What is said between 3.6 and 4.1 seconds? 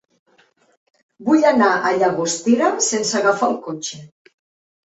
cotxe.